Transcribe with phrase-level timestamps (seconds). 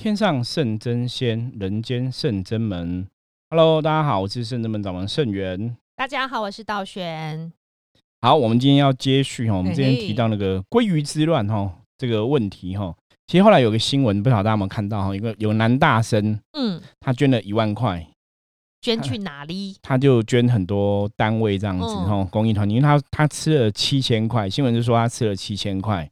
[0.00, 3.06] 天上圣真仙，人间圣真门。
[3.50, 5.76] Hello，大家好，我是圣真门掌门圣元。
[5.94, 7.52] 大家好，我是道玄。
[8.22, 12.96] 好，我们今天要接续哈，我们之前提到那个鲑鱼之乱哈这个问题哈。
[13.26, 15.14] 其实后来有个新闻，不晓得大家有没有看到哈？
[15.14, 18.08] 一个有男大生，嗯，他捐了一万块，
[18.80, 19.76] 捐去哪里？
[19.82, 26.10] 他就捐很多单位这样子哈，公益团体，因为他他吃了七千块，新闻就说他吃了七千块。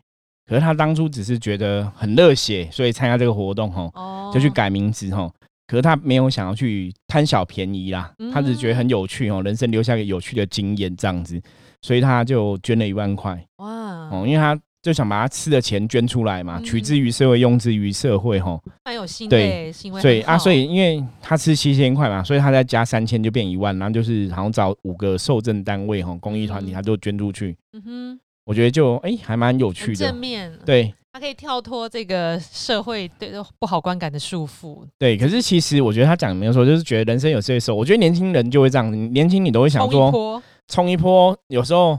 [0.48, 3.93] 可是他当初只是觉得很热血，所以参加这个活动吼，
[4.33, 5.30] 就去改名字吼。
[5.66, 11.39] 可是他没有想要去贪小便宜啦，他只是觉得很有趣哦，人生留下个有趣的经验这样子，
[11.83, 13.39] 所以他就捐了一万块。
[13.59, 13.66] 哇。
[14.11, 19.70] 哦，因为他就想把他吃的钱捐出来嘛，取之于社会，用之于社会吼，蛮有心对，
[20.01, 27.55] 所以啊，所以因为他吃七千块嘛，所以他再加三千就变一万，然后就是好像找五个受赠单位吼，公益团体他就捐出去。
[27.75, 28.20] 嗯哼。
[28.48, 34.78] 我觉得就哎，还蛮有趣的，正面对，他可以跳脱这个社会对不好观感的束缚。
[34.98, 41.98] 对，可是其实我觉得他讲没有错，就是觉得人生有这些时候，我觉得年轻人就会这样，年轻你都会想说冲一波，有时候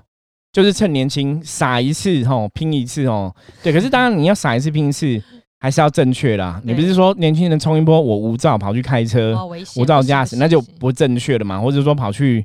[0.52, 3.32] 就是趁年轻撒一次吼，拼一次哦。
[3.62, 5.22] 对，可是当然你要撒一次拼一次，
[5.60, 6.60] 还是要正确啦。
[6.66, 9.38] 你不是说年轻人冲一波，我无照跑去开车，
[9.76, 11.60] 无照驾驶，那就不正确了嘛？
[11.62, 12.44] 或者说跑去。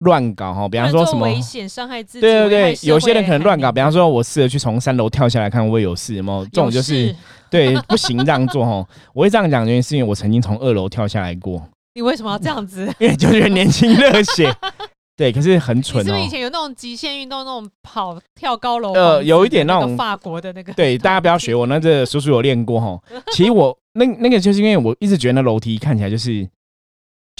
[0.00, 6.44] 乱搞哈，比方说什么危险伤害自己，对对对，有些人可能乱搞，比方说我试着去从三楼跳下来看会有事，有没有？
[6.46, 7.14] 这种就是
[7.50, 8.86] 对不行这样做哈。
[9.12, 11.62] 我会这样讲，原因是因为我曾经从二楼跳下来过。
[11.94, 12.90] 你为什么要这样子？
[12.98, 14.50] 因为就觉得年轻热血，
[15.18, 16.04] 对，可是很蠢哦。
[16.04, 18.94] 是不是以前有那种极限运动，那种跑跳高楼？
[18.94, 20.72] 呃，有一点那种法国的那个。
[20.72, 22.98] 对，大家不要学我，那这叔叔有练过哈。
[23.32, 26.48] 其实我那那个就是因为我一直觉得那楼梯看起来就是。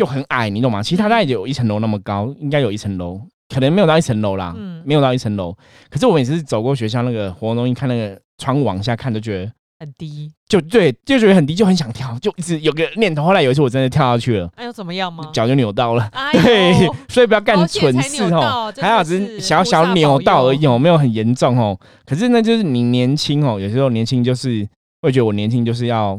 [0.00, 0.82] 就很矮，你懂吗？
[0.82, 3.20] 其实它大概有一层楼那么高，应该有一层楼，
[3.50, 5.54] 可能没有到一层楼啦，嗯，没有到一层楼。
[5.90, 13.24] 可是我每次走过学校那个活动，中心看那个窗往下看，就觉得很低，就对，就觉得很低，就很想跳，就一直有个念头。
[13.24, 15.28] 后来有一次我真的跳下去了，哎，又怎么样吗？
[15.34, 18.72] 脚就扭到了，对，所以不要干蠢事哦。
[18.80, 21.78] 还好只是小小扭到而已哦，没有很严重哦。
[22.06, 24.66] 可是那就是你年轻哦，有时候年轻就是
[25.02, 26.18] 会觉得我年轻就是要，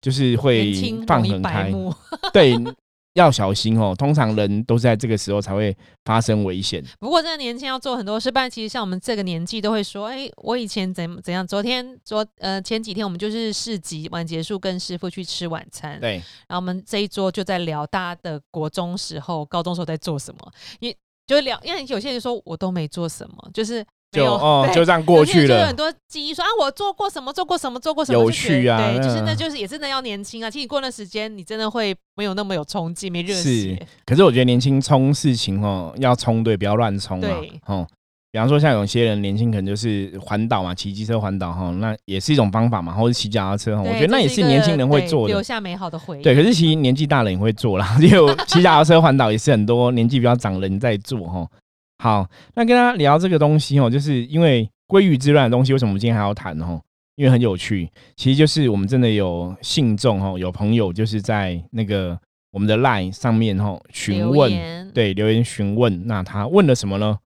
[0.00, 0.72] 就是会
[1.04, 1.72] 放很开，
[2.32, 2.56] 对。
[3.14, 6.82] 要小心哦，通常人都是在这个时候才会发生危险。
[6.98, 11.46] 不过，这个年轻要做很多事，不然其实像我们这个年纪都会说：“哎，我以前怎怎样？
[11.46, 16.00] 昨天昨呃前几天我们就是市集完结束，跟师傅去吃晚餐。
[16.00, 16.14] 对，
[16.48, 20.94] 然后我们这一桌就在聊大家的国中时候、高中时候在做什么，因
[21.26, 23.84] 就聊，因为有些人说我都没做什么，就是。
[24.12, 25.48] 就哦，就这样过去了。
[25.48, 28.78] 就有很多记忆说啊，我做过什么，做过什么，做过什么，有趣啊。
[28.78, 30.50] 对，就是那就是也真的要年轻啊。
[30.50, 33.42] 其实过段时间，你真的会没有那么有冲劲，没热血。
[33.42, 37.26] 是，可是我觉得年轻冲事情哦，要冲对，不要乱冲啊。
[37.26, 37.86] 对，哦，
[38.30, 46.22] 比方说像有些人年轻可能就是环岛嘛，骑机车环岛哈，那也是一种方法嘛，或者骑脚踏车哈，我觉得那也是年轻人会做的，留下美好的回忆。
[46.22, 51.46] 对，可是其实年纪大了也会做啦， 就骑脚踏车环岛也是很多年纪比较长人在做哈。
[52.02, 54.68] 好，那跟大家聊这个东西哦，就是因为。
[54.88, 56.78] 鲑鱼之乱的东西，为什么我们今天还要谈哦？
[57.14, 62.18] 因为很有趣，其实就是我们真的有信众哦，有朋友就是在那个
[62.50, 67.18] 我们的 LINE 上面哦询问，对留言询问，那他问了什么呢？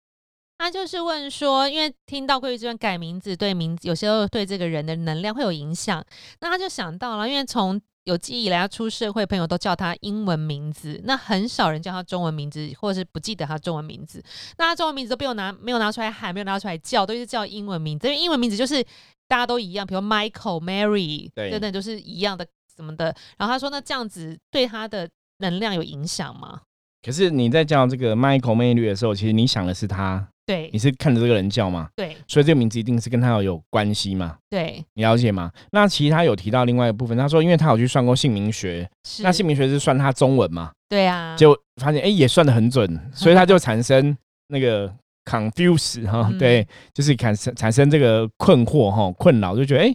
[0.59, 6.05] 他就是问说，因为听到鲑鱼之乱改名字，对名字有时候对这个人的能量会有影响，
[6.41, 14.23] 那他就想到了，因为从有记忆以来，他出社会，朋友都叫他英文名字，那很少人叫他中文名字，或者是不记得他中文名字。
[14.59, 18.07] 那他中文名字都被我拿没有拿出来喊，没有拿出来叫，都是叫英文名字。
[18.07, 18.81] 因为英文名字就是
[19.27, 22.47] 大家都一样，比如 Michael、Mary 等等，都是一样的
[22.77, 23.07] 什么的。
[23.37, 25.09] 然后他说，那这样子对他的
[25.39, 26.61] 能量有影响吗？
[27.03, 30.29] 可是你在叫这个 Michael、Mary 的时候，其实你想的是他。
[30.47, 31.89] 对，你是看着这个人叫吗？
[31.97, 34.37] 对，所以这个名字一定是跟他有有关系嘛？
[34.49, 35.51] 对，你了解吗？
[35.73, 38.89] 那其实他有提到另外一部分，他说，因为他有去算过姓名学，
[39.25, 40.71] 那姓名学是算他中文嘛？
[40.89, 41.53] 对啊，就
[41.83, 44.17] 发现哎，也算的很准，所以他就产生
[44.47, 44.89] 那个
[45.25, 46.65] confuse 哈，对，
[46.95, 49.93] 就是产生产生这个困惑哈，困扰，就觉得哎，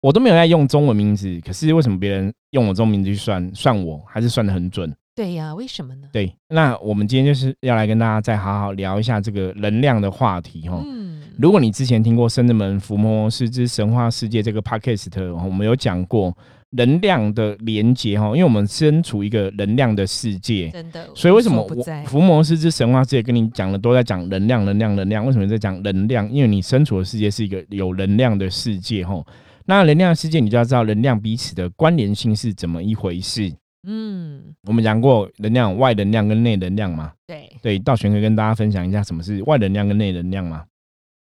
[0.00, 4.94] 我都没有在用中文名字，可是为什么别人用我中文名字去算算我，还是算的很准？
[5.14, 6.08] 对呀，为什么呢？
[6.10, 10.82] 对，那我们今天就是要来跟大家再好好聊一下这个能量的话题哈。
[10.86, 16.34] 嗯，如果你之前听过《圣人门伏魔师之神话世界》这个 podcast，我们有讲过
[16.70, 21.06] 能量的连接哈，因为我们身处一个能量的世界，真的。
[21.14, 25.26] 所以为什么我伏魔师之神话世界跟你讲的都在讲能量、能量、能量？
[25.26, 26.26] 为什么在讲能量？
[26.32, 29.22] 因为你身处的世界是一个有能量的世界哈。
[29.66, 33.52] 那能量世界，你就要知道能量彼此的关联性是怎么一回事。
[33.86, 37.12] 嗯，我们讲过能量外能量跟内能量嘛？
[37.26, 40.64] 对对，道玄可以跟大家分享一下什么是外能量跟内能量吗？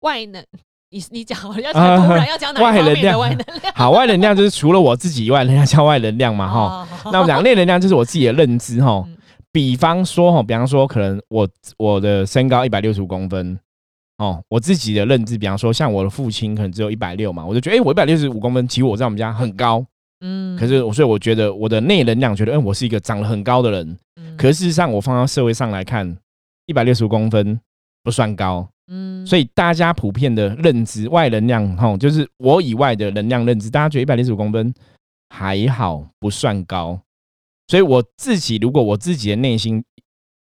[0.01, 0.43] 外能
[0.89, 3.19] 你你讲要讲突然要讲哪外能量？
[3.19, 6.87] 外能量好，外能量就是除了我自己以外，人家叫外能量嘛哈。
[7.11, 9.07] 那我们讲内能量就是我自己的认知哈。
[9.51, 11.47] 比方说哈，比方说可能我
[11.77, 13.57] 我的身高一百六十五公分
[14.17, 19.85] 哦，我自己的认知，比方说像我的父亲可能只有一百六嘛，我就觉得哎，我一百六十五公分，其实我在我们家很高。
[20.21, 23.97] 嗯，可是我所以我觉得我的内能量觉得，嗯，我是一个长得很高的人。
[24.21, 26.17] 嗯，可是事实上我放到社会上来看，
[26.65, 27.59] 一百六十五公分
[28.03, 28.67] 不算高。
[28.91, 34.73] 嗯，所以大家普遍的认知外能量，哈，就是我以外的能量认知，大家觉得一百六十五公分
[35.29, 36.99] 还好，不算高。
[37.67, 39.83] 所以我自己如果我自己的内心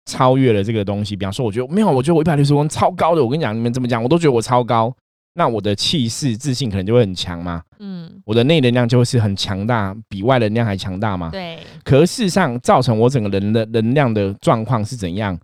[0.05, 3.21] 超越了这个东西，比方说，我觉得没有，我觉得我一百六十五公分超高的。
[3.21, 4.95] 我跟你讲，你们怎么讲，我都觉得我超高。
[5.37, 7.61] 那我的气势、自信可能就会很强嘛。
[7.77, 11.29] 嗯，我的内能量就会是很强大，比外能量还强大嘛。
[11.29, 11.59] 对。
[11.83, 15.39] 可事实上，造成我整个人的能量的状况是怎样？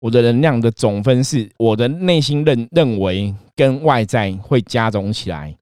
[0.00, 5.56] 我的能量的总分是我的内心认认为跟外在会加总起来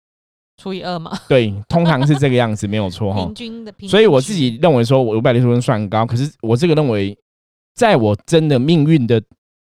[0.57, 1.15] 除以二嘛？
[1.29, 3.27] 对，通常是这个样子，没有错 哈。
[3.27, 3.87] 平均的平。
[3.87, 7.15] 所以我自己认为说，我五百六十分算高，可是我这个认为，
[7.75, 9.23] 在我真的命运的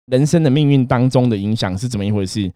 [0.06, 2.52] 人生的命运当中的影响是怎么一回事？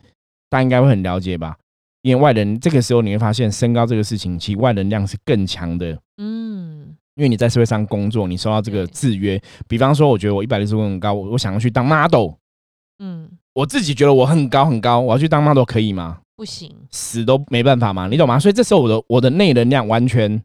[0.49, 1.57] 大家应该会很了解吧？
[2.03, 5.99] 因为外人这个时候你会发现，身高这个事情，其实外能量是更强的。
[6.17, 9.41] 嗯，因为你在社会上工作，你受到这个制约。
[9.67, 12.35] 比方说，我觉得我一百六十公分高，我我想要去当 model。
[13.01, 16.19] 嗯，我自己觉得我很高很高，我要去当 model 可以吗？
[16.37, 18.39] 不行，死都没办法嘛，你懂吗？
[18.39, 20.41] 所以这时候我的我的内能量完全。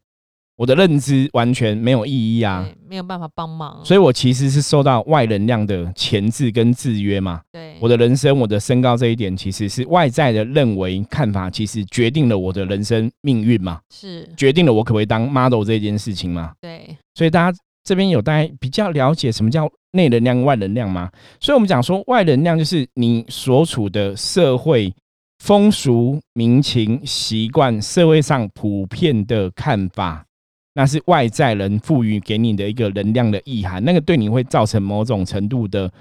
[0.56, 7.42] 我的认知完全没有意义啊，没有办法帮忙，所以我其实是受到外能量的钳制跟制约嘛。
[7.52, 16.54] 对，我的人生，我的身高这一点，其实是外在的认为看法，其实决定了我的人生命运嘛，是决定了我可不可以当 model 这件事情嘛。
[16.62, 21.10] 对，所以大家这边有大家比较了解什么叫内能量、外能量吗？
[21.40, 24.94] 所以我们讲说外能量就是你所处的社会
[25.40, 30.24] 风俗民情习惯，社会上普遍的看法。
[30.76, 35.92] 那是外在人赋予给你的一个能量的意涵，那个对你会造成某种程度的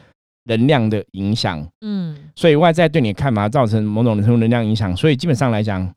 [0.45, 1.63] 能量的影响。
[1.83, 4.97] 嗯，所以外在对你的看法造成某种程度能量影响。
[4.97, 5.93] 所以基本上来讲，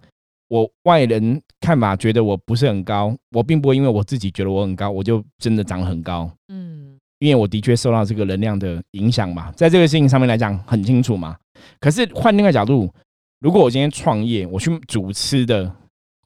[0.49, 6.29] 我外人看法觉得我不是很高，我并不会因为我自己觉得我很高，我就真的长很高。
[6.49, 11.37] 嗯，因为我的确受到这个能量的影响嘛，在这个事情上面来讲很清楚嘛。
[11.79, 12.93] 可是换另外角度，
[13.39, 15.73] 如果我今天创业，我去主吃的。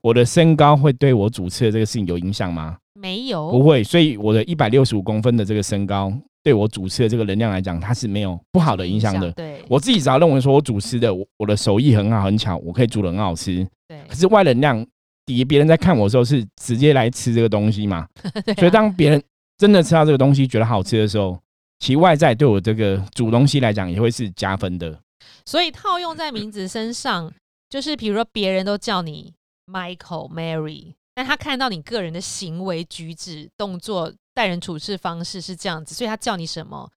[0.01, 2.77] 我的身高会对我主持的这个事情有影响吗？
[2.93, 3.83] 没有，不会。
[3.83, 6.11] 所以我的一百六十五公分的这个身高，
[6.43, 9.31] 对我主持的这个能量来讲，它是没有不好的影响的。
[9.31, 13.65] 对，我自己只要认为说我主持的，我我的手艺很好很巧，我可以煮的很好吃。
[13.87, 14.01] 对。
[14.07, 14.85] 可是外能量，
[15.25, 18.07] 底别人在看我的时候是直接来吃这个东西嘛？
[18.57, 19.21] 所以当别人
[19.57, 21.37] 真的吃到这个东西觉得好吃的时候，
[21.79, 24.97] 其外在对我这个煮东西来讲也会是加分的。
[25.45, 27.31] 所以套用在名字身上，
[27.69, 29.33] 就是比如说别人都叫你。
[29.69, 36.89] Michael Mary，但他看到你个人的行为举止、动作、待人处事方式是这样子，所以他叫你什么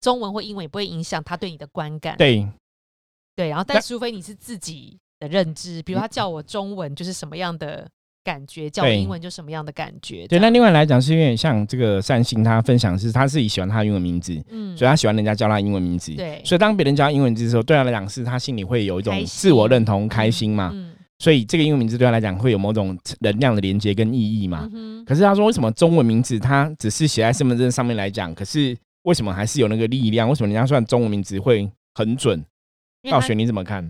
[0.00, 2.16] 中文或英文也不会影响他对你的观感。
[2.16, 2.46] 对，
[3.34, 7.88] 对，然后但除非你是自己的认知，比如他叫我中文就是什么样的
[8.22, 10.26] 感觉，叫我英文就什么样的感觉。
[10.28, 16.14] 对，那另外来讲是因为像这个善信他分享是他自己喜欢他的英文名字，嗯，所以他喜欢人家叫他英文名字。
[16.14, 20.72] 对，所以当别人叫他英文名字的时候，对他来讲是他心里会有一种自我认同、开心嘛。
[21.22, 24.68] 所以这个英文名字对他来讲会有某种能量的连接跟意义嘛？
[25.06, 30.28] 可是他说为什么中文名字他只是写在身份证上面来讲，可是为什么还是有那个力量？
[30.28, 32.44] 为什么人家算中文名字会很准？
[33.08, 33.88] 道玄你怎么看？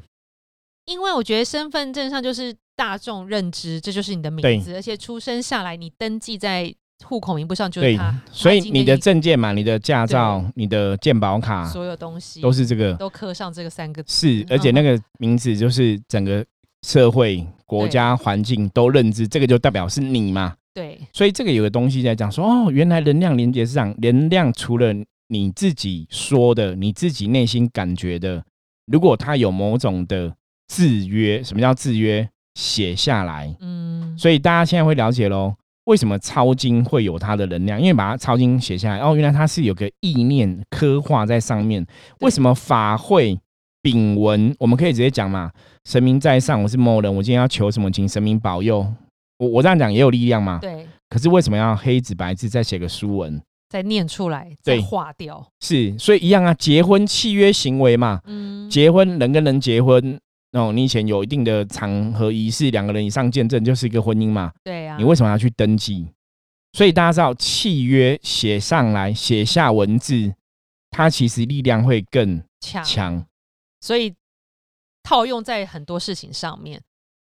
[0.84, 6.70] 因为我觉得身份证上就是大众认知，这就是你的名字，而且出生下来你登记在
[7.06, 16.44] 户口名簿上就是他，所以你的证件嘛、你的驾照、你的健保卡，所有东西都是这个，都刻上这个三个字，是，而且那个名字就是整个。
[16.86, 20.54] 社会、国家、环境都认知，这个就代表是你嘛？
[20.74, 20.98] 对。
[21.12, 24.92] 所以这个有个东西在讲说，哦，原来能量连接是这样，能量除了
[25.28, 28.44] 你自己说的、你自己内心感觉的，
[28.86, 30.34] 如果它有某种的
[30.68, 32.28] 制约，什么叫制约？
[32.54, 33.54] 写下来。
[33.60, 34.14] 嗯。
[34.18, 37.80] 所以大家现在会了解喽，为什么抄经会有它的能量？
[37.80, 41.86] 因为把它抄经写下来，哦，原来它是有个意念刻画在上面。
[42.20, 43.38] 为什么法会？
[43.82, 45.50] 丙文，我们可以直接讲嘛？
[45.84, 48.86] 神明在上，我是某人，我今天要求什么，请神明保佑。
[49.38, 50.58] 我我这样讲也有力量嘛？
[50.60, 50.86] 对。
[51.10, 55.44] 可是为什么要黑纸白字再写个书文，再念出来，再划掉？
[55.60, 58.20] 是，所以一样啊，结婚契约行为嘛。
[58.26, 58.70] 嗯。
[58.70, 60.18] 结婚人跟人结婚，
[60.52, 64.52] 哦，你以前有一定的场合仪式，两个人以上见证就是一个婚姻嘛。
[64.62, 64.96] 对呀。
[64.96, 66.06] 你为什么要去登记？
[66.74, 70.32] 所以大家知道，契约写上来，写下文字，
[70.90, 73.26] 它其实力量会更强。
[73.82, 74.14] 所以
[75.02, 76.80] 套用在很多事情上面。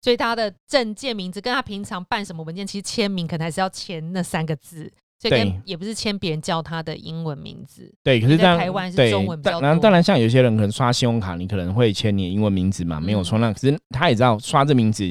[0.01, 7.89] 所以他的证件名字跟他平常办什么文件，其实签名可能还是要签那三个字，所以跟也不是签别人叫他的英文名字。
[8.03, 9.75] 对，可是在台湾是中文比较多。
[9.79, 13.39] 当然，像有些人可能刷信用卡，你可能会签你的英文名字嘛，没有错。
[13.39, 15.09] 那可是他也知道刷这名字，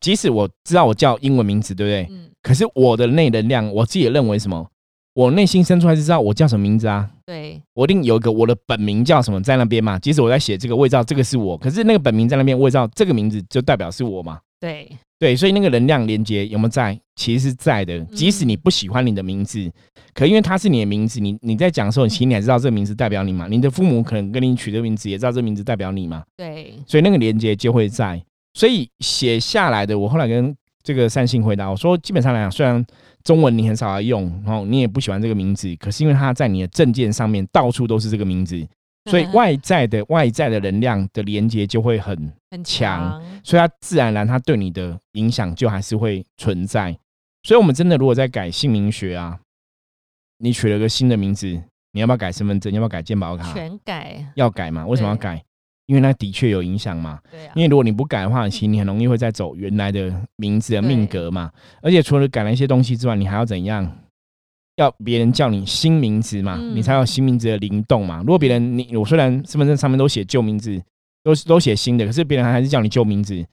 [0.00, 2.16] 即使我知道我叫英文名字，对不对？
[2.16, 2.28] 嗯。
[2.42, 4.68] 可是我的内能量，我自己也认为什么？
[5.14, 7.08] 我内心深处还是知道我叫什么名字啊？
[7.26, 9.98] 对，我一定有一个我的本名叫什么在那边嘛。
[9.98, 11.56] 即使我在写这个，我也知道这个是我。
[11.58, 14.38] 可是那个本名在那边，我也知道这个名字就代表是我嘛。
[14.58, 14.88] 对
[15.18, 16.98] 对，所以那个能量连接有没有在？
[17.16, 17.98] 其实是在的。
[18.06, 19.70] 即使你不喜欢你的名字，
[20.14, 23.46] 可因为它是你的名字，你你在讲的时候，其实你还知道这个名字代表你嘛。
[23.50, 26.22] 你的父母可能跟你取这个名字，也知道这名字代表你嘛。
[26.36, 28.22] 对，所以那个连接就会在。
[28.54, 32.84] 所以写下来的，我后来跟这个善信回答我说，基本上来讲，虽然。
[33.24, 38.60] 中文你很少来用，然后你也不喜欢这个名字，可是因为它在你的证件上面到处都是这个名字，
[39.08, 46.90] 所以外在的外在的能量的连接就会很很强，所以它自然而然它对你的影响就还是会存在。
[47.44, 49.38] 所以，我们真的如果在改姓名学啊，
[50.38, 51.46] 你取了个新的名字，
[51.92, 52.72] 你要不要改身份证？
[52.72, 53.52] 要不要改健保卡？
[53.52, 54.84] 全改，要改嘛？
[54.84, 55.40] 为什么要改？
[55.92, 57.52] 因为那的确有影响嘛，对啊。
[57.54, 61.52] 因为如果你不改的话，其实你很容易会再走原来的名字的命格嘛。
[61.82, 63.98] 而且除了改了一些东西之外，你还要怎样？
[64.76, 68.20] 要别人叫你新名字嘛，你才有新名字的灵动嘛。
[68.20, 70.82] 如果别人你我虽然身份证上面都写旧名字，
[71.22, 73.44] 都都写新的，可是别人还是叫你旧名字，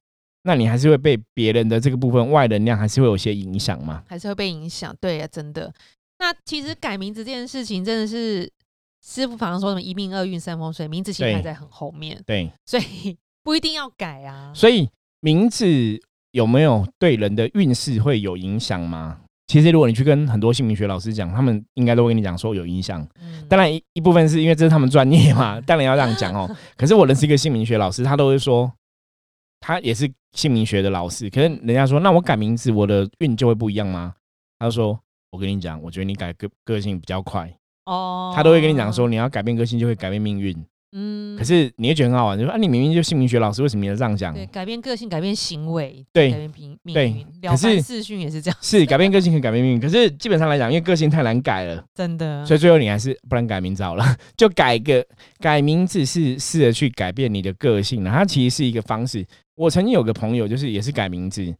[0.43, 4.01] 那你还是会被别人的这个部分外能量还是会有些影响嘛？
[4.08, 5.74] 还是会被影响，对呀，真的。
[6.19, 8.50] 那其实改名字这件事情真的是。
[9.05, 12.21] 师傅常常说什么一命二运三风水，名字其实排在很后面。
[12.25, 14.51] 对，所以不一定要改啊。
[14.53, 14.89] 所以
[15.21, 15.67] 名字
[16.31, 19.21] 有没有对人的运势会有影响吗？
[19.47, 23.03] 其实如果你去跟很多姓名学老师讲，他们应该都会跟你讲说有影响。
[23.47, 26.55] 当然一一部分是因为这是他们专业嘛， 当然要这样讲哦。
[26.77, 28.71] 可是我认识一个姓名学老师，他都会说，
[29.59, 31.27] 他也是姓名学的老师。
[31.31, 34.13] 可是人家说，那我改名字，我的运就会不一样吗？
[34.59, 34.99] 他就说，
[35.31, 37.51] 我跟你讲，我觉得你改个个性比较快。
[37.89, 40.55] 哦，他都会跟你讲说，你要改变个性就会改变命运。
[40.91, 44.34] 嗯，可是你也觉得很好玩，就说啊，你明明就姓名学老师，为什么要这样讲？
[44.34, 47.25] 对，改变个性，改变行为，对，改变命命运。
[47.48, 49.79] 可是四训也是这样，是改变个性可以改变命运。
[49.79, 54.03] 可是基本上来讲，因为个性太难改了，真的，所以最后你还是不能改名字好了，
[54.36, 55.05] 就改个
[55.39, 58.03] 改名字是试着去改变你的个性。
[58.03, 59.24] 它其实是一个方式。
[59.55, 61.53] 我曾经有个朋友，就是也是改名字，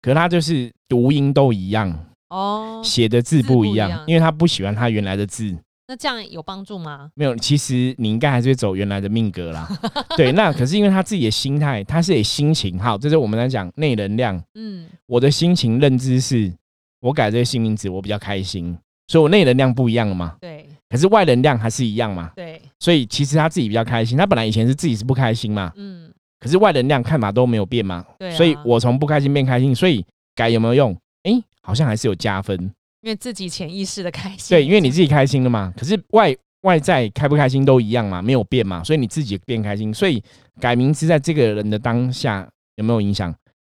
[0.00, 5.56] 可他就是读音都一样哦，写的字不一样，因为他不喜欢他原来的字。
[5.88, 7.10] 那这样有帮助吗？
[7.14, 9.68] 没有，其实你应该还是会走原来的命格啦。
[10.16, 14.42] 对，那可是因为他自己的心态，他是以心情好，这是我们来讲内能量。
[14.54, 16.52] 嗯，我的心情认知是，
[17.00, 18.76] 我改这个新名字，我比较开心，
[19.06, 20.36] 所以我内能量不一样了嘛。
[20.40, 22.32] 对，可是外能量还是一样嘛。
[22.34, 25.72] 对，所以其实他自己比较开心，他本来以前是自己是不开心嘛。
[25.76, 28.04] 嗯，可是外能量看法都没有变嘛。
[28.18, 30.96] 对，所以我从不开心变开心，所以改有没有用？
[31.22, 32.72] 哎，好像还是有加分。
[33.06, 35.72] 因为自己潜意识的开心，对，因为你自己开心了嘛。
[35.76, 39.94] 可是外外在开不开心都一样嘛，没有变嘛，所以你自己变开心。
[39.94, 40.20] 所以
[40.58, 43.32] 改名字在这个人的当下有没有影响？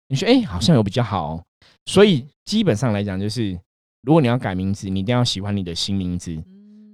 [0.08, 1.42] 你说，哎，好像有比较好。
[1.86, 3.58] 所以基本上来讲，就是
[4.02, 6.36] 如果你要改名字，你一定要喜欢你的新名字，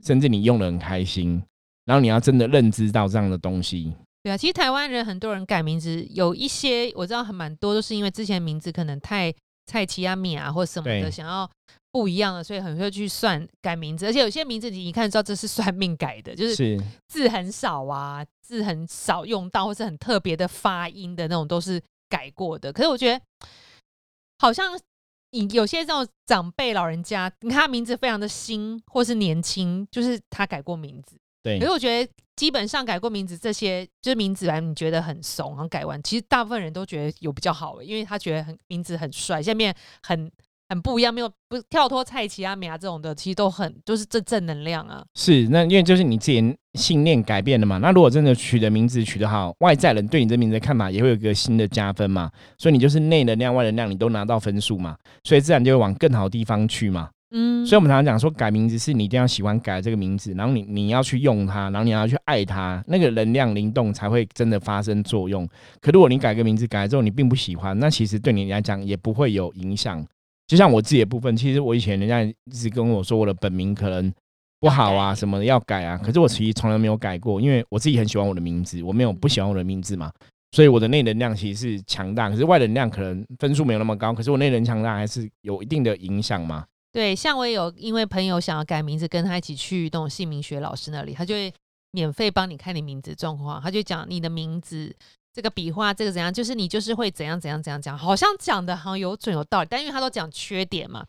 [0.05, 1.43] 甚至你用的很开心，
[1.87, 3.93] 然后你要真的认知到这样的东西。
[4.23, 9.35] 对啊，其实台湾人很多人改名字，有一些我知道很蛮多都是因为之前名字可能太
[9.69, 11.49] 菜奇啊米啊或什么的，想要。
[11.91, 22.71] 不一样的，所以很会去算改名字，而且有些名字你一看知道这是算命改的，就是字很少啊，字很少用到，或是很特别的发音的那种都是改过的。
[22.71, 23.25] 可是我觉得
[24.39, 24.79] 好像
[25.31, 31.17] 你有些这种长辈老人家，你看他名字非常的新或是年轻，就是他改过名字。
[31.43, 40.31] 对，可是我觉得基本上改过名字这些，就是名字来你觉得很怂，然后改完，其实大部分人都觉得有比较好，因为他觉得很名字很帅，下面很。
[40.71, 45.03] 很不一样，没有不跳脱蔡奇啊米啊这种的，其实都很就是正正能量啊。
[45.15, 47.79] 是，那因为就是你自己信念改变了嘛。
[47.79, 52.31] 那如果真的取的名字取得好，外在人对你这名字的看法也会有一个新的加分嘛。
[52.59, 57.09] 所以你就是内能量、外能量，你都拿到分数嘛，所以自然就会往更好的地方去嘛。
[57.31, 65.47] 嗯，所以我们常常讲说，改名字是你一定要喜欢改这个名字，然后你你要去用它，然后你要去爱它，那个能量灵动才会真的发生作用。
[65.81, 70.03] 可如果你改个名字改了之后你并不喜欢，那其实对你来讲也不会有影响。
[70.47, 74.11] 就像我自己的部分，其实我以前人家一直跟我说我的本名可能
[74.59, 80.11] 不好啊，什么要改啊，可是我其实从来没有改过，因为我自己很喜欢我的名字，我没有不喜欢我的名字嘛，
[80.53, 86.65] 所以我的内能量其实是强大，可是外能量可能分数没有那么高，可是我内能强大还是有一定的影响嘛。
[86.93, 91.53] 对，像我有因为朋友想要改名字，跟他一起去那种姓名学老师那里，他就会
[91.91, 94.95] 免费帮你看你名字状况，他就讲你的名字。
[95.31, 101.07] 这个笔画这个怎样，就是你就是会怎样怎样怎样讲，好像讲的好像有准有道理，但因为他都讲缺点嘛，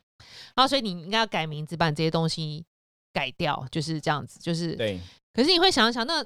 [0.55, 2.63] 然后所以你应该要改名字，把你这些东西
[3.11, 4.99] 改掉，就是这样子，就是对。
[5.33, 6.23] 可是你会想一想，那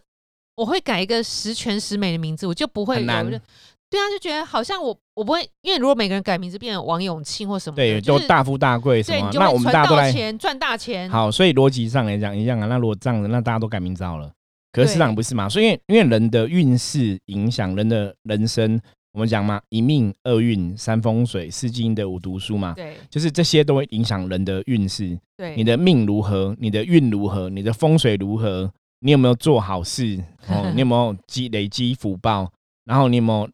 [0.55, 3.05] 我会改一个十全十美的名字，我就不会有。
[3.05, 11.10] 对啊，就觉得好像我我不会，因为如果每个人改名字变成王永庆或什么，对，就大富大贵什么，那我们大家都来钱赚大钱。
[11.10, 12.65] 好，所以逻辑上来讲一样啊。
[12.65, 14.32] 那如果这样子，那大家都改名字好了。
[14.72, 15.48] 可是市场不是嘛？
[15.48, 25.15] 所以因为人的运势影响人的人生，我们讲嘛，一命二运三风水四金的五读书嘛，对，就是这些都会影响人的运势。
[25.38, 30.24] 对，你的命如何，你的运如何，你的风水如何，你有没有做好事？
[30.48, 32.51] 哦，你有没有积累积福报？
[32.86, 33.48] 然后你有没有？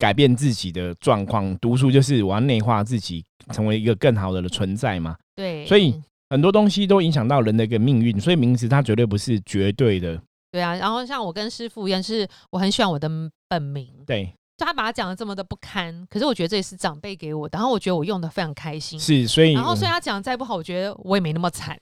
[0.00, 5.14] 改变自己的状况，读书就是我要内化自己，成为一个更好的存在嘛。
[5.36, 5.94] 对，所以
[6.30, 10.18] 很多东西都影响到人的一个命运，所以名字它绝对不是绝对的。
[10.50, 13.08] 对啊，然后像我跟师傅一样，是我很喜欢我的
[13.46, 13.86] 本名。
[14.06, 18.98] 对，就他把他讲的这么的不堪，可是我觉得这也是长辈给我的，然后我觉得我用的非常开心。
[18.98, 21.78] 是，所以然后所以他讲的再不好，我觉得我也没那么惨。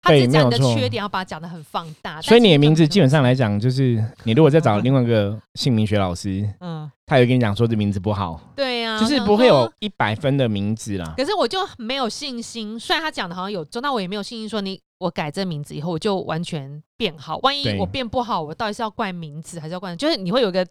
[0.00, 2.22] 他只讲你的缺点，要把它讲的很放大。
[2.22, 8.40] 所以你的名字基本上来讲，就是你如果再找另外一个姓名学老师，嗯，他有跟你讲说这名字不好。
[8.54, 11.14] 对呀，就是不会有一百分的名字啦。
[11.16, 17.38] 可是我就没有信心，虽然他讲的好像有中，但我也没有信心说你我改这名字以后我就完全变好。
[17.42, 19.94] 万一我变不好，我到底是要怪名字还是要怪？
[19.96, 20.64] 就是你会有个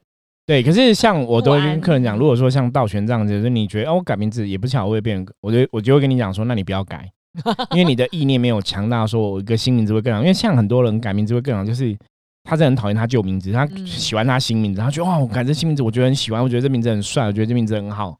[0.45, 0.63] 对。
[0.63, 7.11] 可是像我都跟客人讲，如果说像道玄这样子，就是你觉得哦，我改名字也不巧我会变，我就我就会跟你讲说，那你不要改。
[7.71, 10.19] 因为你的意念没有强大，说我一个新名字会更好。
[10.21, 11.97] 因为像很多人改名字会更好，就是
[12.43, 18.17] 他真的很讨厌他旧名字，他喜欢他新名字，他觉得哇，我改这新名字，我觉得很喜欢，我觉得这名字很帅，我觉得这名字很好。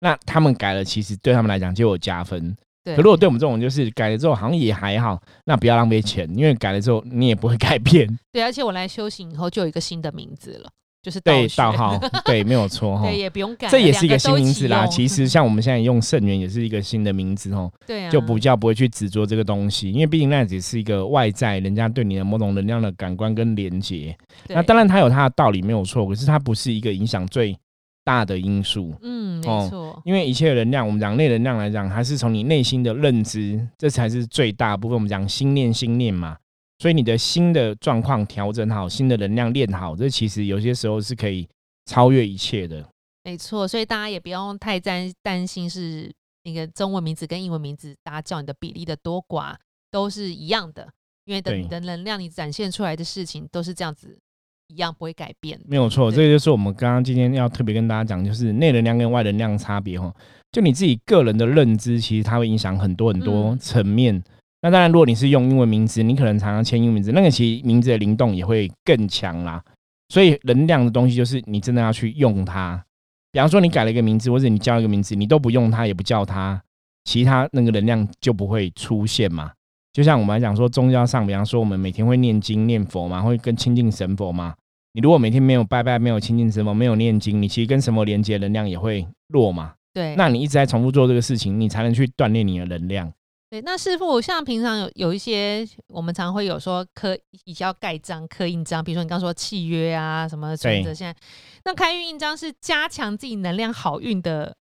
[0.00, 2.56] 那他们改了，其实对他们来讲就有加分。
[2.84, 8.06] 对，可如果对我们这种就是改了之后好像也还好，那不要浪费钱，因为改了之后你也不会改变。
[8.32, 10.70] 对，而且我来修行以后就有一个新的名字了。
[11.08, 13.06] 就是对道号， 对，没有错哈。
[13.06, 14.86] 对，也不用改，这也是一个新名字啦。
[14.86, 17.72] 其实像我们现在用圣元，也是一个新的名字哦。
[17.86, 24.14] 对啊，就不叫不会去执着这个东西，因为毕竟那只是一个外在人家对你的某种能量的感官跟连接。
[24.48, 26.06] 那当然它有它的道理，没有错。
[26.06, 27.56] 可是它不是一个影响最
[28.04, 28.94] 大的因素。
[29.00, 29.98] 嗯，没错。
[30.04, 34.94] 因为一切能量，我们讲内能量来讲，还是从你内心的认知，这才是最大部分。
[34.94, 36.36] 我们讲心念，心念嘛。
[36.78, 41.48] 所以你的新的状况调整好，新的能量练好，这其实有些时候是可以。
[41.90, 42.86] 超越一切的，
[43.24, 46.12] 没错，所以大家也不用太担担心是
[46.44, 49.54] 那个中文名字跟英文名字，大家叫你的比例的多寡
[49.90, 50.86] 都是一样的，
[51.24, 54.18] 因为你的能量，你展现出来的事情都是这样子
[54.66, 55.58] 一样，不会改变。
[55.64, 60.14] 没有错，这个就是我们刚刚今天要特别跟大家讲，就是内能量跟外能量差别哈。
[60.52, 64.22] 就你自己个人的认知，其实它会影响很多很多层面。
[64.60, 69.62] 那当然，如果你是用英文名字，你可能常常签英文名字，那个其实名字的灵动也会更强啦。
[70.08, 72.82] 所以能量的东西就是你真的要去用它。
[73.30, 76.60] 比方说你改了一个名字，或者你叫一个名字，你都不用它，也不叫它，
[77.04, 79.52] 其他那个能量就不会出现嘛。
[79.92, 84.54] 就像我们来讲说宗教上，比方说我们每天会念经念佛嘛，会跟亲近神佛嘛。
[84.94, 89.74] 你如果每天没有拜拜，没有亲近神佛，没有念经，你其实跟神佛连接能量也会弱嘛。
[89.92, 93.12] 对，那你一直在重复做这个事情，你才能去锻炼你的能量。
[93.50, 101.18] 对，那师傅像平常有有一些，我们常会有说刻以前要盖章、刻印章，比如说你刚说契约啊什么存折，现在
[101.64, 104.54] 那开运印章是加强自己能量好运的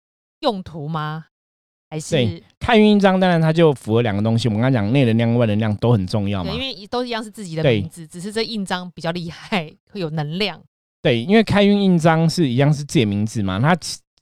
[0.41, 1.25] 用途吗？
[1.89, 3.19] 还是开运印章？
[3.19, 10.61] 当然它就符合两个东西，我们刚刚讲内能量、外能量都很重要嘛，因为都一样是自己的名字，只是这印章比较厉害，会有能量。
[11.01, 13.75] 对，因为开运印章是一样是自己的名字嘛，它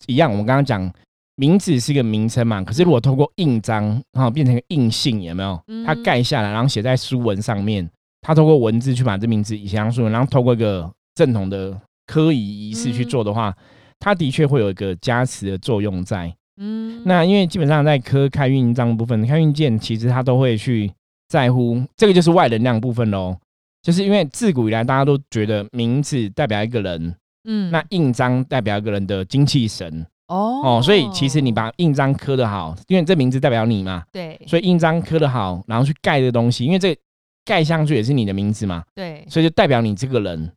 [0.06, 0.90] 一样，我们刚刚讲。
[1.36, 2.64] 名字是一个名称嘛？
[2.64, 5.60] 可是如果通过印章，然后变成一个印信，有没有？
[5.86, 7.90] 它盖下来，然后写在书文上面，
[8.22, 13.56] 它通过文字去把这名字写上书文，然后透过一个正统的科仪仪式去做的话，
[14.00, 16.34] 它的确会有一个加持的作用在。
[16.58, 20.92] 嗯，那因为基本上在科开运印章部分，开运件其实它都会去
[21.28, 23.36] 在乎这个就是外能量部分喽。
[23.82, 27.16] 就是因为自古以来大家都觉得名字代表一个人，
[27.46, 30.06] 嗯，那印章代表一个人的精气神。
[30.28, 34.04] 哦哦，所以其实你把印章刻的好，因为这名字代表你嘛。
[34.12, 34.40] 对。
[34.48, 36.98] 所以印章刻的好，然后去盖这个东西，因为这
[37.46, 38.84] 盖上去也是你的名字嘛。
[38.96, 39.26] 对。
[39.30, 40.52] 所以就代表你这个人。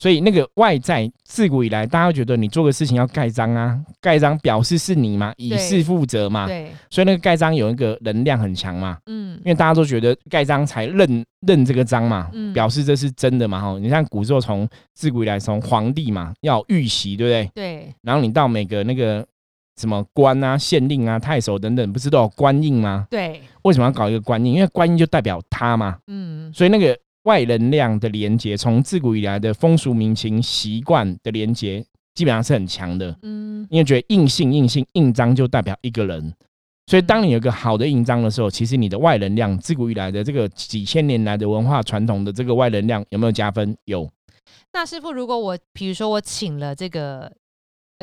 [0.00, 6.46] 所以那个外在，自古以来大家觉得你做个事情要盖章啊，盖章表示是你嘛，以示负责嘛。
[6.46, 6.70] 对。
[6.88, 8.96] 所以那个盖章有一个能量很强嘛。
[9.06, 9.36] 嗯。
[9.38, 13.60] 因为大家都觉得盖章才认认这个章嘛，表示这是真的嘛。
[13.60, 17.50] 哈，你像古时候从自古以来从皇帝嘛要玉玺，对不对？
[17.56, 17.94] 对。
[18.02, 19.26] 然后你到每个那个
[19.80, 23.04] 什么官啊、县令啊、太守等等，不是都有官印吗？
[23.10, 23.42] 对。
[23.62, 24.54] 为什么要搞一个官印？
[24.54, 25.98] 因为官印就代表他嘛。
[26.06, 26.52] 嗯。
[26.54, 26.96] 所以那个。
[27.24, 33.16] 外能量的连接，从自古以来的风俗民情习惯的连接，基本上是很强的。
[33.22, 36.32] 嗯，因为觉得硬性、硬性印章就代表一个人，
[36.86, 43.76] 所以当你有个好的印章的时候，其实你的外能量，自古以来的这个几千年来的文化传统的这个外能量有没有加分？
[43.84, 44.08] 有。
[44.72, 47.32] 那师傅，如果我比如说我请了这个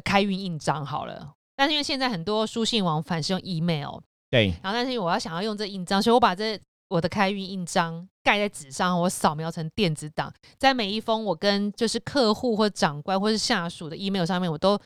[0.03, 3.99] 开运印章好了，但是因为现在很多书信往返是用 email，
[4.29, 14.79] 对，然后但是我要想要用这印章，所以我把这我的开运印章盖在纸上，我扫描成电子档，在每一封我跟就是客户或长官或是下属的 email 上面，我都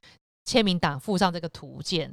[0.46, 2.12] 签名档附上这个图鉴，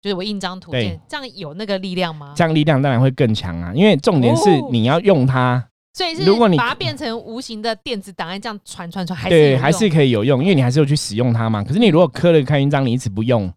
[0.00, 2.32] 就是我印章图鉴，这样有那个力量吗？
[2.36, 5.68] 这样力量当然会更强啊，因为重点是你要用它。
[5.92, 11.64] 所以是，如果你把它变成无形的电子档案，这样传传传，还是对，还是可以有用，因为你还是有去使用它嘛。
[11.64, 13.50] 可是你如果刻了开运章，你一直不用，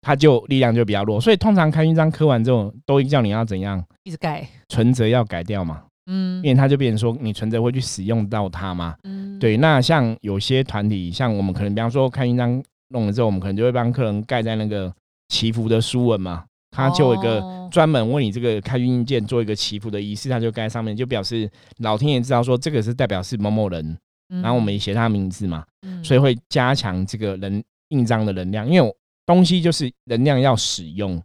[0.00, 1.20] 它就力量就比较弱。
[1.20, 3.84] 所以通常开运章刻完之后，都会叫你要怎样？
[4.04, 5.82] 一直改存折要改掉嘛。
[6.06, 8.96] 嗯，因为它就变成说，你存折会去使用到它嘛。
[9.04, 9.56] 嗯，对。
[9.56, 14.92] 那像有些团体，像我们可能，比方说开运章弄了之后，我们可能就会帮客人盖在那个
[15.28, 16.44] 祈福的书文嘛。
[16.72, 25.64] 他就有一个专门为你这个开运印件做一个祈福的仪式，他就盖在上面，就表示老天爷知道说这个是代表是某某人，然后我们也写他名字嘛，
[26.04, 28.94] 所以会加强这个人印章的能量，因为
[29.26, 31.22] 东西就是能量要使用，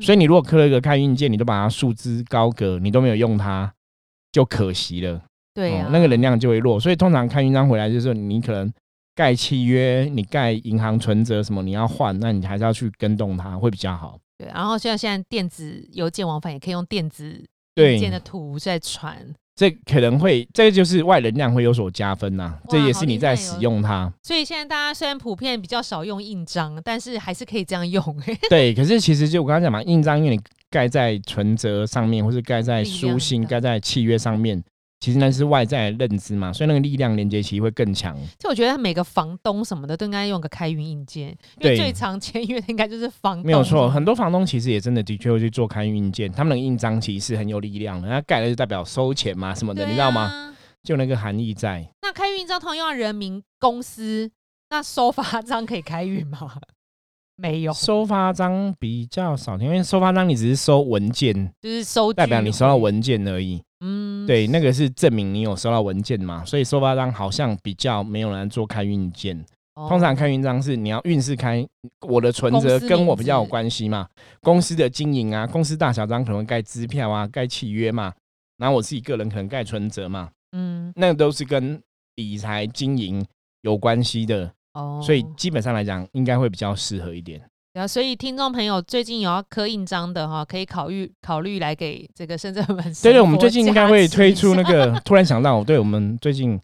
[0.00, 3.72] 所以你如果刻了一个开运件，你都把它束之高阁，你都没有用它，
[4.30, 5.22] 就可惜了，
[5.54, 8.72] 对那个能量就会弱，所以通常开运章回来就是你可能
[9.14, 14.18] 盖契约，你盖银行存折什么你要换，那你还是要去跟动它会比较好。
[14.38, 19.16] 对，然后像现在电子邮件往返也可以用电子邮件的图在传，
[19.62, 24.12] 这可能会这个就是外能量会有所加分呐，这也是你在使用它。
[24.20, 28.02] 所以现在大家虽然普遍比较少用印章，但是还是可以这样用。
[28.50, 34.60] 对，可是其实就我刚刚讲嘛，印章因为你盖在存折上面，或是盖在书信、盖在契约上面。
[35.02, 38.16] 其实那是外在认知嘛，所以那个力量连接其实会更强。
[38.38, 43.44] 就我觉得每个房东什么的都应该用个开运印件，因为最常签约的应该就是房东。
[43.44, 50.54] 没有错，很多房东其实也真的的确会去做开运印件，他们的印章其实是很有力量的，他盖了就代表收钱嘛什么的，你知道吗？
[50.84, 51.84] 就那个含义在。
[52.02, 54.30] 那开运印章通常用人民公司，
[54.70, 56.38] 那收发章可以开运吗？
[57.34, 63.60] 没有收发章比较少，因为收发章你只是收文件，就是收代表你收到文件而已。
[63.82, 69.44] 嗯，对，那个是证明你有收到文件嘛，所以收发章好像比较没有人做开运件。
[69.74, 71.66] 通常开运章是你要运势开，
[72.06, 74.06] 我的存折跟我比较有关系嘛，
[74.40, 78.12] 公司的经营啊，公司大小章可能盖支票啊，盖契约嘛，
[78.58, 81.80] 然后我自己个人可能盖存折嘛，嗯，那个都是跟
[82.16, 83.24] 理财经营
[83.62, 84.52] 有关系的。
[84.74, 87.40] 哦，所以基本上来讲，应该会比较适合一点。
[87.74, 92.84] 对啊，所以听众朋友最近有要刻印章的哈，可以考虑考虑来给这个深圳们。
[93.02, 95.00] 对对，我们最近应该会推出那个。
[95.00, 96.60] 突然想到，对我们最近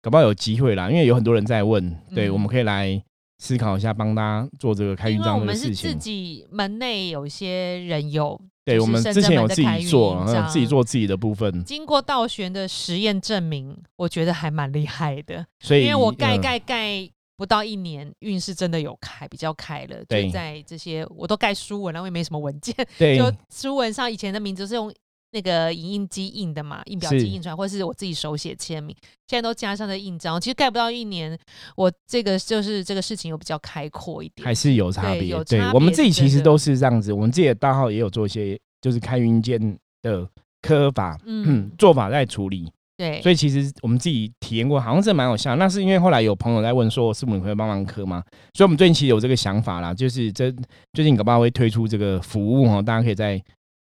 [0.00, 3.02] 搞不好有机会啦，因为有很多人在问，对，我们可以来
[3.38, 5.90] 思考一下，帮大家做这个开印章的事情。
[5.90, 11.62] 自己门内有些人有，对我们之前有自己做，自己做自己的部分。
[11.64, 15.44] 经过道玄的实验证明，我觉得还蛮厉害的。
[15.60, 17.10] 所以，因为我盖盖盖。
[17.36, 20.04] 不到一年，运势真的有开，比较开了。
[20.04, 22.74] 就在这些，我都盖书文了，我也没什么文件。
[22.98, 24.92] 对，就书文上以前的名字是用
[25.32, 28.94] 那个影印机印的嘛，印表机印出来，或者是我自己手写签名。
[29.26, 31.36] 现在都加上了印章，其实盖不到一年，
[31.76, 35.34] 我这个就是这个事情有比较开阔一点，还是有差别。
[35.44, 40.28] 对，我们自己其实都是这样子，我们自己的大号也有做一些，就是开云间的
[40.62, 42.70] 科法，嗯，做法在处理。
[42.96, 45.56] 对，所以其实我们自己体验过，好像是蛮有效。
[45.56, 48.22] 那是因为后来有朋友在问说，师傅你可以帮忙磕吗？
[48.54, 50.54] 所以我们最近其实有这个想法啦，就是这
[50.92, 53.42] 最近搞不好会推出这个服务哈，大家可以再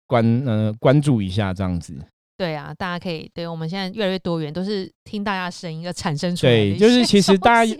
[0.06, 1.96] 关呃关注一下这样子。
[2.38, 6.52] 对啊，大家可以对我们现在越来越多元，都是听大家声音而产生出来。
[6.52, 7.74] 对，就是其实大家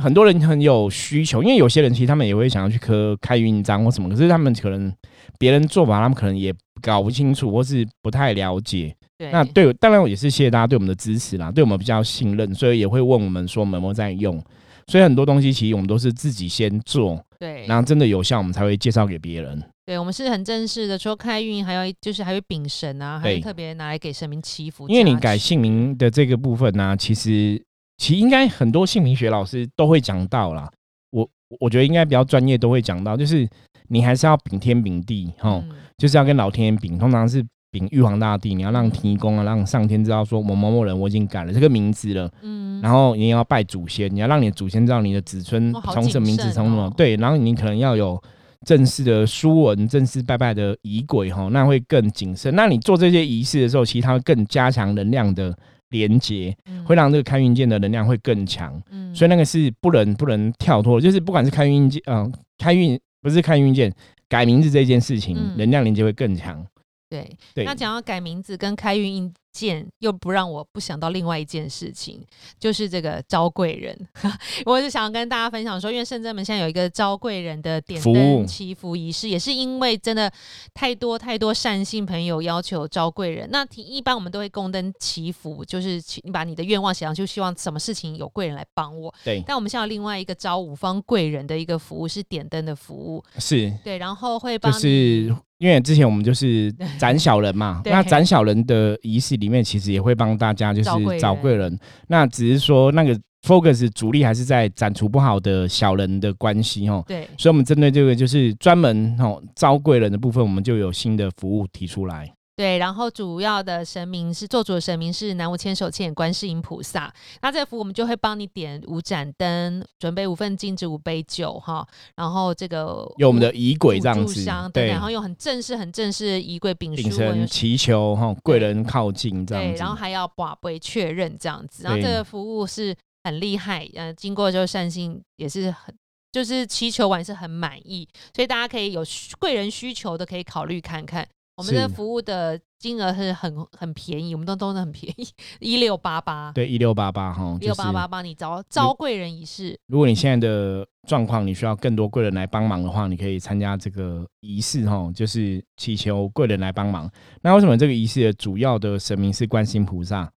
[0.00, 4.92] 很多人很有需求，因为有些人其实他们也会想要去磕开运章或什么，可是他们可能
[5.38, 6.52] 别人做法，他们可能也
[6.82, 8.94] 搞不清楚或是不太了解。
[9.18, 14.42] 那对，当然我也是谢谢大家对我们的支持啦，对我们比较信任，所以也会问我们说有没有在用。
[14.88, 19.60] 所以很多东西其实我们都是自己先做，对，然后真的有效，我们才会介绍给别人。
[19.84, 24.86] 对，我们是很正式的，除了开运，还有就是还会禀神啊，还会特别拿来给神明祈福。
[24.88, 27.60] 因为你改姓名的这个部分呢，其实
[27.96, 30.70] 其实应该很多姓名学老师都会讲到啦。
[31.10, 33.48] 我我觉得应该比较专业都会讲到，就是
[33.88, 35.64] 你还是要禀天禀地，哈，
[35.98, 37.44] 就是要跟老天爷禀，通常是。
[37.76, 48.18] 禀玉皇大帝，你要让天公啊，让上天知道说某某某人我已经改了这个名字了，嗯，然后你也要拜祖先，你要让你的祖先知道你的子孙从什么名字从什么，对，然后你可能要有
[48.64, 52.54] 正式的书文，正式拜拜的仪轨哈，那会更谨慎。
[52.56, 55.54] 那你做这些仪式的时候，其实它会更加强能量的
[55.90, 58.80] 连接，会让这个开运键的能量会更强。
[58.90, 63.92] 嗯，所以那个是不能不能跳脱，就是不管是开运键，嗯，开运不是开运键，
[64.28, 66.64] 改名字这件事情，能量连接会更强。
[67.08, 72.20] 对，那讲要改名字跟开运印件，又不让我不想到另外一件事情，
[72.58, 73.96] 就是这个招贵人。
[74.66, 80.30] 我是想跟大家分享说，因为圣真门现在有一个招贵人的点灯祈福仪式，也是因为真的
[80.74, 83.48] 太多太多善信朋友要求招贵人。
[83.52, 89.14] 那一般我们都会供灯祈福，就是你把你的愿望写上，就希望什么事情有贵人来帮我。
[89.24, 89.42] 对。
[89.46, 93.24] 但我们现在有另外一个招五方贵人的一个服务，是点灯的服务。
[93.38, 93.72] 是。
[93.84, 95.32] 对，然后会帮你。
[95.58, 101.78] 因为之前我们就是 斩小人嘛，那斩小人的仪式里面，其实也会帮大家就是找贵人。
[102.08, 107.02] 那只是说那个 focus 主力还是在斩除不好的小人的关系哦。
[107.06, 112.32] 对，所以我们针对这个就是专门哦招贵人的部分，我们就有新的服务提出来。
[112.56, 117.12] 对，然后主要的神明是做主的神明是南无千手千眼观世音菩萨。
[117.42, 121.86] 那这个服务我们就会帮你点五盏灯，准备五份金子、五杯酒哈。
[122.14, 124.42] 然后这个有我们的仪轨这样子，
[124.72, 129.72] 对，然后用很正式、很正式的仪轨秉书祈求哈贵人靠近这样子。
[129.72, 131.82] 对，然后还要把杯确认这样子。
[131.82, 135.94] 然后这个服务是很厉害，呃，经过就善心也是很，
[136.32, 139.04] 就是祈求完是很满意，所以大家可以有
[139.38, 141.28] 贵人需求的可以考虑看看。
[141.56, 145.26] 我们的服务的金额是很很便宜，我们都都是很便宜，
[145.58, 146.52] 一六八八。
[146.52, 149.78] 对，一六八八哈，六八八帮你招招贵人仪式。
[149.86, 157.10] 如果你现在的状况，你需要更多贵人来帮忙的话，你可以参加这个仪式哈，就是祈求贵人来帮忙。
[157.40, 160.30] 那为什么这个仪式的主要的神明是观音菩萨？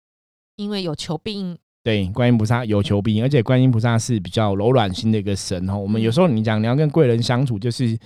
[0.55, 1.57] 因为有求必应。
[1.83, 5.77] 对，观音菩萨有求必应，而且观音菩萨是比较柔软心的一个神哈。
[5.77, 7.99] 我们有时候你讲你要跟贵人相处，就是。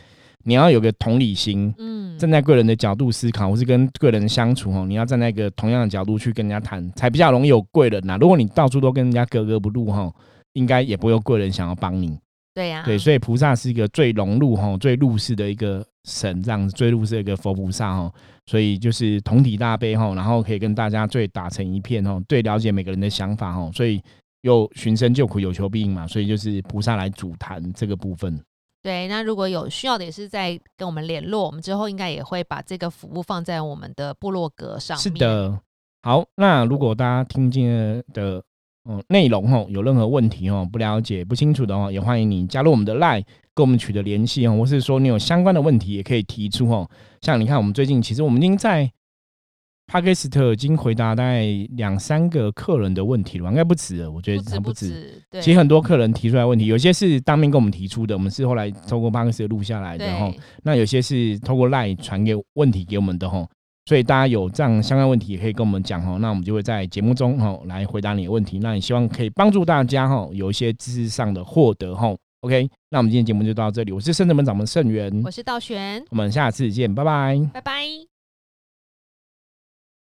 [0.43, 8.17] 你要有个同理心，嗯，站在贵人的角度思考，或是跟贵人相处哦，你要站在一个同样的角度去跟人家谈，才比较容易有贵人呐。
[8.19, 10.11] 如果你到处都跟人家格格不入哈，
[10.53, 12.19] 应该也不会有贵人想要帮你。
[12.53, 18.11] 对呀，对，所以菩萨是一个最融入哈、最入世的一个神，这样子最入世的一个佛菩萨哈。
[18.45, 23.71] 所以就是同体大悲哈，然后可以跟大家最打成一片哦，最了解每个人的想法哈。
[23.73, 23.99] 所以
[24.41, 28.39] 又寻声救苦，有求必应嘛，所以就是菩萨来主谈这个部分。
[28.83, 34.97] 对，那如果有需要的，也是在跟我们联络，我们之后应该也会把这个服务放在我们的部落格上。
[34.97, 35.57] 是的，
[36.01, 38.43] 好，那如果大家听见的
[38.83, 43.23] 嗯内容哦，有任何问题哦，不了解、不清楚的话，也欢迎你加入我们的 Line，
[43.55, 46.89] 跟我们取得联系哦，或是说你有相关的问题，也可以提出哦。
[47.21, 48.91] 像你看，我们最近其实我们已经在。
[49.93, 54.09] 帕克斯特已经回答大概两三个客人的问题了，应该不止了。
[54.09, 55.23] 我觉得不止。
[55.39, 60.33] 其实很多客人提出来问题，有些是当面跟我们提出的，我们是后来透过帕克斯特录下来的哈。
[60.63, 63.47] 那有些是透过 LINE 传给问题给我们的哈。
[63.85, 66.17] 所以大家有这样相关问题，也可以跟我们讲哈。
[66.17, 68.57] 那我们就会在节目中哈来回答你的问题。
[68.57, 72.15] 那也希望可以帮助大家哈有一些知识上的获得哈。
[72.41, 73.91] OK，那我们今天节目就到这里。
[73.91, 78.12] 我是圣德门掌门圣元，我是道玄，我们下次见，拜拜，拜拜。